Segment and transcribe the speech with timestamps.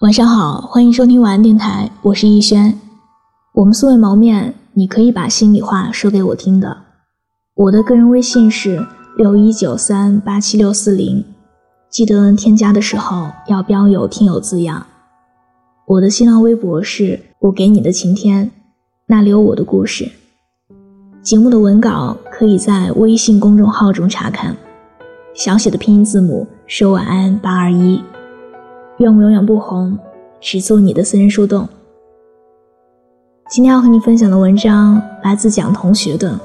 [0.00, 2.76] 晚上好，欢迎收听晚安电台，我是逸轩。
[3.54, 6.76] 我们素未谋面，你可以把心里话说给我听的。
[7.54, 8.84] 我的个人微信是
[9.16, 11.24] 六一九三八七六四零，
[11.88, 14.84] 记得添加的时候要标有听友字样。
[15.86, 18.50] 我的新浪微博是我给你的晴天，
[19.06, 20.10] 那里有我的故事。
[21.22, 24.56] 节目的文稿可以在微信公众号中查看，
[25.34, 28.02] 小写的拼音字母是晚安八二一。
[28.98, 29.98] 愿我永远不红，
[30.40, 31.68] 只做你的私人树洞。
[33.48, 36.38] 今天要和你分享的文章来自蒋同学的，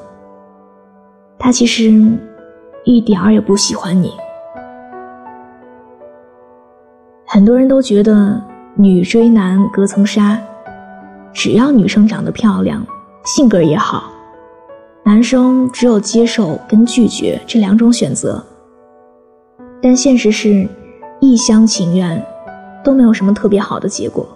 [1.37, 2.03] 他其实
[2.83, 4.11] 一点儿也不喜欢你。
[7.27, 8.41] 很多人都觉得
[8.75, 10.41] 女追男隔层纱，
[11.31, 12.83] 只要女生长得漂亮，
[13.25, 14.11] 性格也好，
[15.05, 18.43] 男生只有接受跟拒绝这两种选择。
[19.81, 20.67] 但现实是，
[21.19, 22.19] 一厢情愿。
[22.83, 24.27] 都没有什么特别好的结果。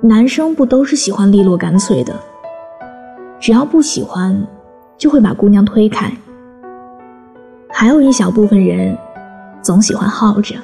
[0.00, 2.14] 男生不都是喜欢利落干脆的？
[3.38, 4.46] 只要不喜欢，
[4.96, 6.10] 就会把姑娘推开。
[7.70, 8.96] 还有一小部分人，
[9.62, 10.56] 总喜欢耗着，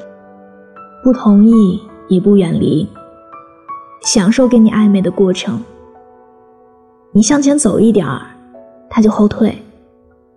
[1.02, 2.88] 不同意也不远离，
[4.02, 5.62] 享受跟你暧昧的过程。
[7.12, 8.20] 你向前走一点儿，
[8.90, 9.50] 他就后退；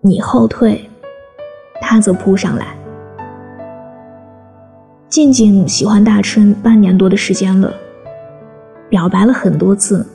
[0.02, 0.90] 你后退，
[1.82, 2.79] 他则扑上来。
[5.10, 7.74] 静静喜欢大春半年多的时间了，
[8.90, 10.06] 表白了很多次，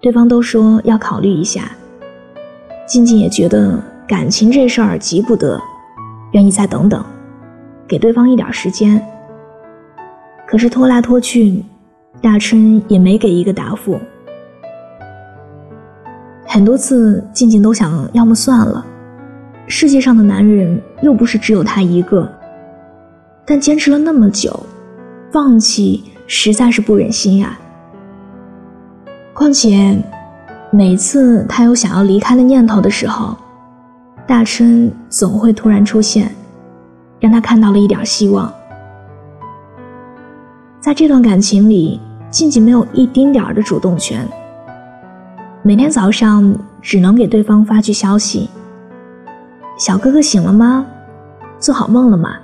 [0.00, 1.72] 对方都说要考虑一下。
[2.86, 3.76] 静静也觉得
[4.06, 5.60] 感情这事儿急不得，
[6.30, 7.04] 愿意再等等，
[7.88, 9.04] 给对方一点时间。
[10.46, 11.64] 可是拖来拖去，
[12.22, 13.98] 大春也没给一个答复。
[16.46, 18.86] 很多次，静静都想，要么算了，
[19.66, 22.32] 世界上的男人又不是只有他一个。
[23.50, 24.62] 但坚持了那么久，
[25.32, 27.58] 放弃实在是不忍心呀。
[29.32, 29.96] 况且，
[30.70, 33.34] 每次他有想要离开的念头的时候，
[34.26, 36.30] 大春总会突然出现，
[37.18, 38.52] 让他看到了一点希望。
[40.78, 41.98] 在这段感情里，
[42.28, 44.28] 静静没有一丁点儿的主动权，
[45.62, 48.50] 每天早上只能给对方发句消息
[49.78, 50.84] ：“小哥哥醒了吗？
[51.58, 52.36] 做好梦了吗？”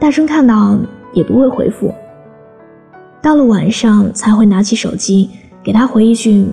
[0.00, 0.78] 大声看到
[1.12, 1.94] 也不会回复，
[3.20, 5.28] 到了晚上才会拿起手机
[5.62, 6.46] 给他回一句：“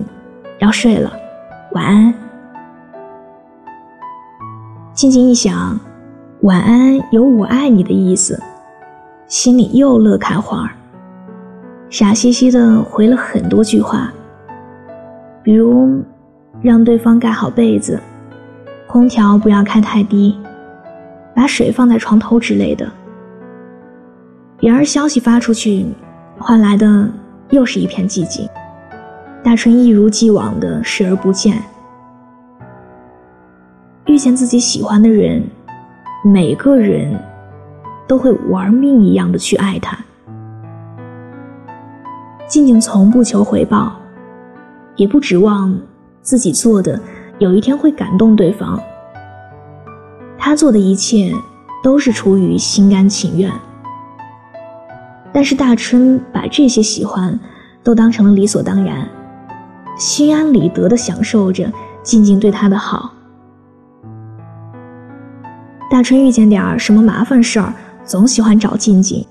[0.60, 1.10] 要睡了，
[1.72, 2.12] 晚安。”
[4.92, 5.80] 静静一想，
[6.42, 8.38] 晚安有我爱你的意思，
[9.26, 10.70] 心里又乐开花，
[11.88, 14.12] 傻兮兮的回了很多句话，
[15.42, 16.02] 比如
[16.60, 17.98] 让对方盖好被子，
[18.86, 20.38] 空调不要开太低，
[21.34, 22.86] 把水放在床头之类的。
[24.60, 25.86] 然而消息发出去，
[26.36, 27.08] 换来的
[27.50, 28.48] 又是一片寂静。
[29.44, 31.62] 大春一如既往的视而不见。
[34.06, 35.44] 遇见自己喜欢的人，
[36.24, 37.16] 每个人
[38.08, 39.96] 都会玩命一样的去爱他。
[42.48, 43.92] 静静从不求回报，
[44.96, 45.78] 也不指望
[46.20, 47.00] 自己做的
[47.38, 48.80] 有一天会感动对方。
[50.36, 51.32] 他做的一切
[51.82, 53.52] 都是出于心甘情愿。
[55.32, 57.38] 但是大春把这些喜欢
[57.82, 59.08] 都当成了理所当然，
[59.98, 61.70] 心安理得的享受着
[62.02, 63.12] 静静对他的好。
[65.90, 67.72] 大春遇见点什么麻烦事儿，
[68.04, 69.24] 总喜欢找静静。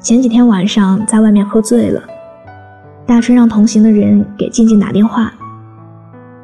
[0.00, 2.02] 前几天晚上在外面喝醉了，
[3.06, 5.32] 大春让同行的人给静静打电话，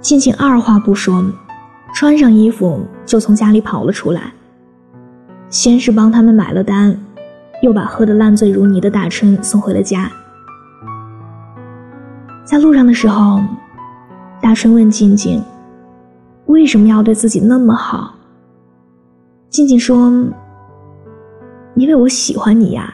[0.01, 1.25] 静静二话不说，
[1.95, 4.33] 穿上衣服就从家里跑了出来，
[5.49, 6.97] 先是帮他们买了单。
[7.63, 10.11] 又把喝得烂醉如泥的大春送回了家。
[12.45, 13.41] 在路上的时候，
[14.41, 15.43] 大春问静静
[16.47, 18.15] ：“为什么要对自己那么好？”
[19.49, 20.11] 静静说
[21.75, 22.93] ：“因为我喜欢你呀。”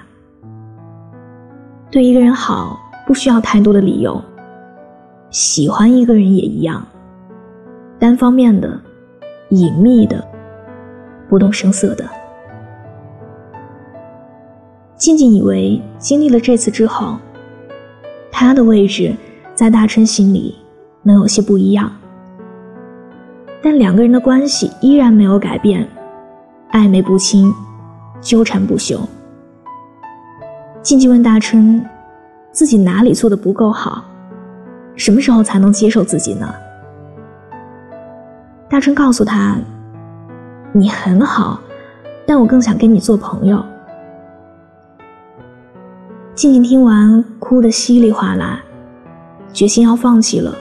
[1.91, 4.23] 对一个人好不需要太多的理由，
[5.31, 6.87] 喜欢一个人也一样，
[7.99, 8.79] 单方面的、
[9.49, 10.23] 隐秘的、
[11.27, 12.05] 不动声色的。
[14.99, 17.17] 静静以为经历了这次之后，
[18.33, 19.15] 他的位置
[19.55, 20.57] 在大春心里
[21.05, 21.91] 能有些不一样，
[23.63, 25.89] 但两个人的关系依然没有改变，
[26.73, 27.55] 暧昧不清，
[28.21, 28.99] 纠缠不休。
[30.83, 31.85] 静静问大春，
[32.51, 34.03] 自己哪里做的不够好，
[34.97, 36.53] 什么时候才能接受自己呢？
[38.69, 39.57] 大春告诉他
[40.75, 41.61] ：“你很好，
[42.27, 43.65] 但我更想跟你做朋友。”
[46.39, 48.61] 静静听完，哭得稀里哗啦，
[49.53, 50.55] 决心要放弃了。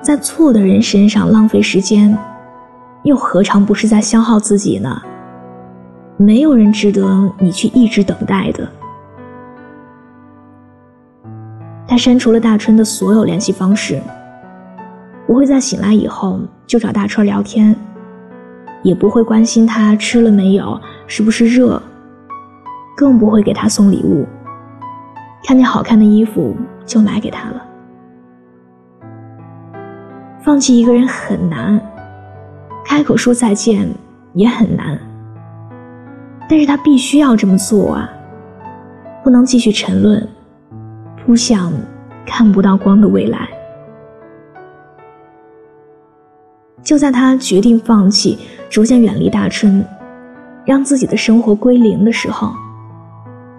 [0.00, 2.16] 在错的人身上浪费时间，
[3.02, 5.02] 又何尝不是在消耗自己呢？
[6.16, 8.66] 没有人值得你去一直等待的。
[11.86, 14.00] 他删除了大春的所有联系方式，
[15.26, 17.76] 不会在醒来以后就找大春聊天，
[18.82, 21.82] 也不会关心他吃了没有，是不是热，
[22.96, 24.26] 更不会给他送礼物。
[25.44, 26.56] 看见好看的衣服
[26.86, 27.62] 就买给他了。
[30.40, 31.80] 放弃一个人很难，
[32.84, 33.88] 开口说再见
[34.34, 34.98] 也很难。
[36.48, 38.10] 但是他必须要这么做啊，
[39.24, 40.28] 不能继续沉沦，
[41.24, 41.72] 扑向
[42.26, 43.48] 看不到光的未来。
[46.82, 49.84] 就在他决定放弃，逐渐远离大春，
[50.64, 52.52] 让自己的生活归零的时候，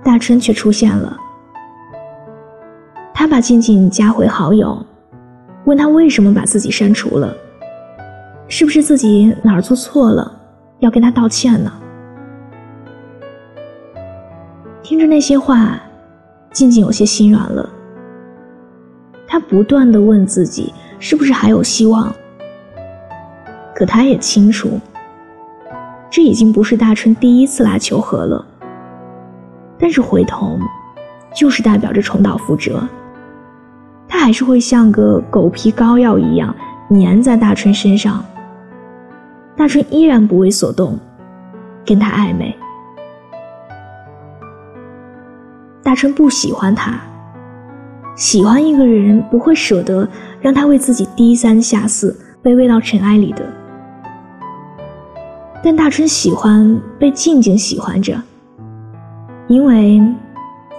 [0.04, 1.18] 大春却出现了。
[3.14, 4.86] 他把静静加回好友，
[5.66, 7.34] 问他为什么把自己删除了，
[8.48, 10.30] 是不是自己哪儿做错了，
[10.80, 11.72] 要跟他道歉呢？
[14.82, 15.80] 听着那些话，
[16.52, 17.70] 静静有些心软了。
[19.26, 22.14] 他不断的问自己，是不是还有希望？
[23.74, 24.80] 可他也清楚，
[26.10, 28.46] 这已经不是大春第一次来求和了。
[29.84, 30.58] 但是回头，
[31.36, 32.82] 就是代表着重蹈覆辙。
[34.08, 36.56] 他还是会像个狗皮膏药一样
[36.92, 38.24] 粘在大春身上。
[39.58, 40.98] 大春依然不为所动，
[41.86, 42.56] 跟他暧昧。
[45.84, 46.98] 大春不喜欢他，
[48.16, 50.08] 喜欢一个人不会舍得
[50.40, 53.46] 让他为自己低三下四、卑微到尘埃里的。
[55.62, 58.18] 但大春喜欢被静静喜欢着，
[59.48, 60.01] 因为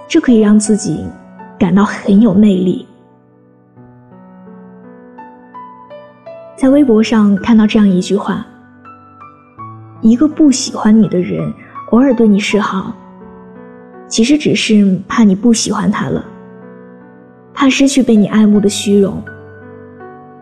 [0.08, 1.04] 这可以让自己
[1.58, 2.86] 感到很有魅力。
[6.56, 8.46] 在微博上看到这样一句话：
[10.00, 11.52] 一个不喜欢你的人，
[11.90, 12.94] 偶尔对你示好。
[14.06, 16.24] 其实只是怕你不喜欢他了，
[17.52, 19.20] 怕失去被你爱慕的虚荣。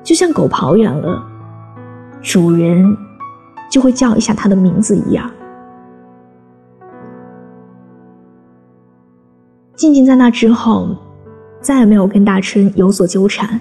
[0.02, 1.24] 就像狗跑远了，
[2.20, 2.96] 主人
[3.70, 5.30] 就会叫一下它的名字一样。
[9.82, 10.96] 静静在那之后，
[11.60, 13.58] 再也没有跟大春有所纠缠。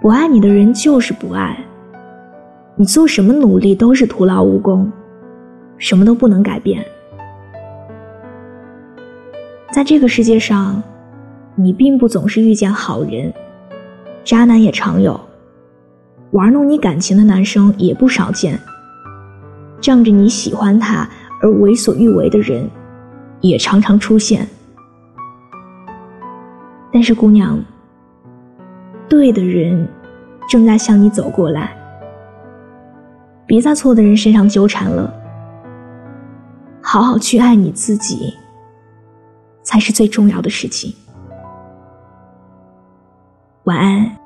[0.00, 0.26] 不爱。
[0.26, 1.62] 你的人就是不爱，
[2.74, 4.90] 你做什么努力都是徒劳无功，
[5.76, 6.82] 什么都不能改变。
[9.70, 10.82] 在这个世界上，
[11.54, 13.30] 你并不总是遇见好人，
[14.24, 15.20] 渣男也常有，
[16.30, 18.58] 玩弄你感情的男生也不少见，
[19.82, 21.06] 仗着你喜欢他
[21.42, 22.66] 而为所欲为的人，
[23.40, 24.46] 也常常出现。
[26.92, 27.58] 但是姑娘，
[29.08, 29.88] 对的人
[30.48, 31.76] 正在向你走过来，
[33.46, 35.12] 别在错的人身上纠缠了，
[36.80, 38.34] 好好去爱你自己。
[39.66, 40.94] 才是最重要的事情。
[43.64, 44.23] 晚安。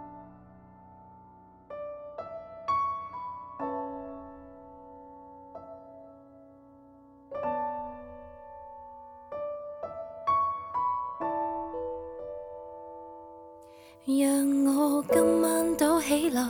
[14.08, 16.42] 让我今晚躲起来，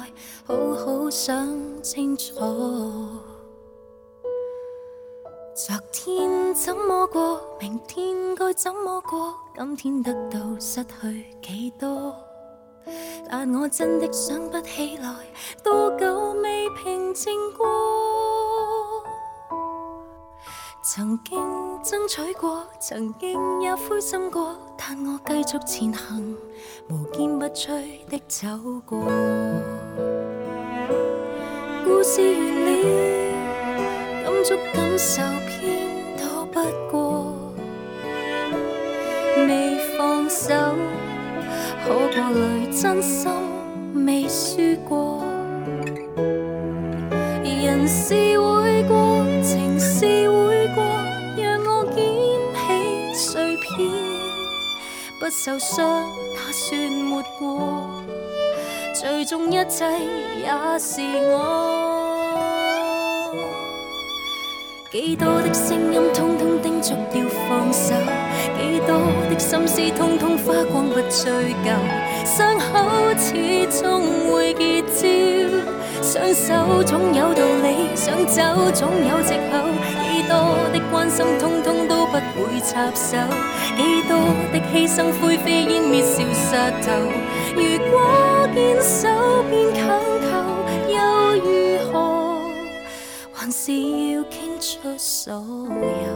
[0.46, 2.36] 好好想清楚。
[5.56, 9.34] 昨天怎么过，明天该怎么过？
[9.56, 12.14] 今天得到失去几多？
[13.28, 15.12] 但我真的想不起来，
[15.64, 17.66] 多久未平静过？
[20.90, 21.38] 曾经
[21.82, 26.34] 争取过，曾经也灰心过，但我继续前行，
[26.88, 28.48] 无坚不摧的走
[28.86, 28.98] 过。
[31.84, 32.70] 故事完了，
[34.24, 36.58] 感触感受偏躲不
[36.90, 37.34] 过，
[39.36, 40.26] 未放。
[40.30, 40.54] 手，
[41.84, 43.30] 可过累，真心
[44.06, 44.56] 未输
[44.88, 45.27] 过。
[55.28, 57.90] 不受伤，那算没过。
[58.98, 59.84] 最终一切
[60.40, 62.32] 也是我。
[64.90, 67.92] 几多的声音，通通叮嘱要放手；
[68.56, 68.96] 几多
[69.28, 71.68] 的心思，通通花光不追究。
[72.24, 75.06] 伤口始终会结焦，
[76.02, 78.40] 双手总有道理，想走
[78.72, 79.58] 总有藉口。
[80.08, 81.97] 几多的关心，通通都。
[82.34, 83.16] 不会插手。
[83.76, 84.12] 几多
[84.52, 86.86] 的牺牲灰飞烟灭消失透。
[87.54, 87.60] 如
[87.90, 87.94] 果
[88.54, 89.08] 坚守
[89.48, 89.80] 变强
[90.20, 90.26] 求，
[90.92, 90.96] 又
[91.44, 91.46] 如
[91.92, 91.94] 何？
[93.32, 93.72] 还是
[94.12, 96.08] 要倾出所有。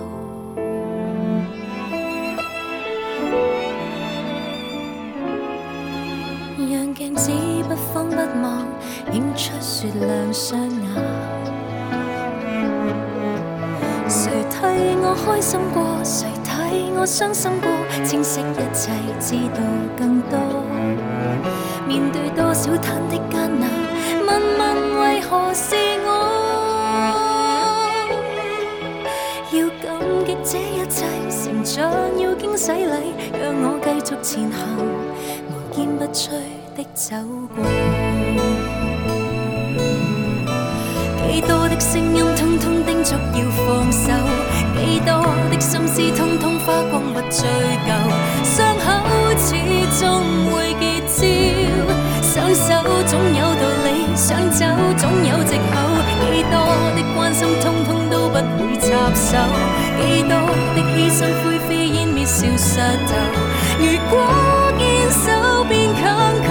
[6.71, 7.31] 让镜子
[7.69, 8.67] 不慌不忙，
[9.13, 10.82] 映出雪亮双眼。
[14.33, 14.57] 谁替
[15.03, 16.03] 我开心过？
[16.03, 17.69] 谁替我伤心过？
[18.03, 19.61] 清晰一切，知道
[19.95, 20.39] 更多。
[21.87, 23.69] 面对多少忐的艰难，
[24.27, 26.09] 问问为何是我？
[29.53, 34.57] 要感激这一切，成长要经洗礼，让我继续前行，
[35.51, 36.33] 无坚不摧。
[36.75, 37.15] 的走
[37.55, 37.63] 过，
[45.63, 47.47] 心思，通通花光不追
[47.87, 47.95] 究。
[48.43, 48.85] 伤口
[49.39, 49.55] 始
[50.01, 51.23] 终会结焦，
[52.21, 54.67] 想手总有道理，想走
[54.97, 55.79] 总有借口。
[56.21, 56.59] 几多
[56.97, 59.39] 的关心，通通都不会插手；
[60.01, 60.35] 几多
[60.75, 63.15] 的牺牲，灰飞烟灭，消失透。
[63.79, 64.19] 如果
[64.77, 66.03] 坚守变强
[66.49, 66.51] 求，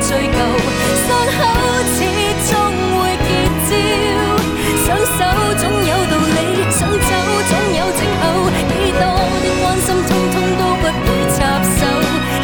[0.00, 0.38] 追究。
[1.06, 1.38] 伤口
[1.94, 1.98] 始
[2.48, 2.52] 终
[2.96, 3.28] 会结
[3.68, 3.70] 焦，
[4.84, 5.18] 想手
[5.58, 6.38] 总有道理，
[6.70, 7.10] 想走
[7.48, 8.22] 总有藉口。
[8.68, 9.02] 几多
[9.42, 11.78] 的关心，通通都不会插手；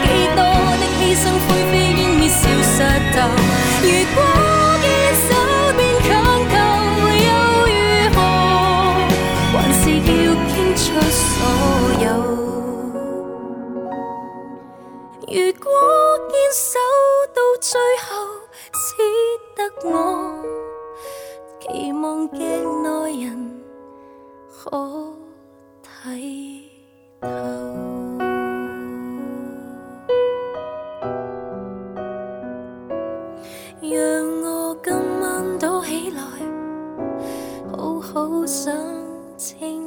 [0.02, 0.38] 几多
[0.80, 2.74] 的牺牲，灰飞烟灭，消失
[3.12, 3.16] 透。
[3.82, 3.84] 如
[4.14, 4.16] 果
[4.82, 4.84] 坚
[5.24, 5.28] 守
[5.76, 6.08] 变强
[6.50, 6.54] 求，
[7.26, 7.28] 又
[7.66, 7.74] 如
[8.14, 8.16] 何？
[9.52, 10.14] 还是要
[10.48, 11.20] 倾出所
[12.04, 12.04] 有。
[15.28, 15.66] 如果
[16.30, 16.78] 坚守
[17.34, 18.08] 到最后，
[18.72, 18.86] 只
[19.54, 19.58] 得
[19.90, 20.42] 我
[21.60, 23.62] 期望镜内人
[24.50, 24.70] 可
[25.84, 26.62] 睇
[27.20, 27.28] 透。
[33.82, 33.92] 让
[34.42, 36.20] 我今晚躲起来，
[37.70, 38.74] 好好想
[39.36, 39.85] 清。